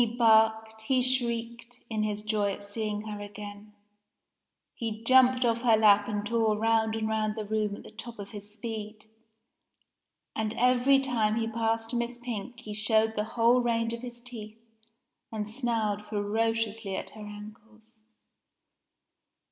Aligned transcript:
He 0.01 0.07
barked, 0.07 0.81
he 0.87 0.99
shrieked, 0.99 1.81
in 1.87 2.01
his 2.01 2.23
joy 2.23 2.53
at 2.53 2.63
seeing 2.63 3.03
her 3.03 3.21
again. 3.21 3.73
He 4.73 5.03
jumped 5.03 5.45
off 5.45 5.61
her 5.61 5.77
lap 5.77 6.07
and 6.07 6.25
tore 6.25 6.57
round 6.57 6.95
and 6.95 7.07
round 7.07 7.35
the 7.35 7.45
room 7.45 7.75
at 7.75 7.83
the 7.83 7.91
top 7.91 8.17
of 8.17 8.31
his 8.31 8.51
speed; 8.51 9.05
and 10.35 10.55
every 10.55 10.97
time 10.97 11.35
he 11.35 11.47
passed 11.47 11.93
Miss 11.93 12.17
Pink 12.17 12.61
he 12.61 12.73
showed 12.73 13.13
the 13.15 13.23
whole 13.37 13.61
range 13.61 13.93
of 13.93 14.01
his 14.01 14.21
teeth 14.21 14.57
and 15.31 15.47
snarled 15.47 16.03
ferociously 16.07 16.95
at 16.95 17.11
her 17.11 17.21
ankles. 17.21 18.03